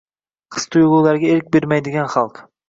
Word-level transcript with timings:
His-tuygʻularga 0.55 1.29
erk 1.35 1.53
bermaydigan 1.57 2.11
xalq. 2.17 2.43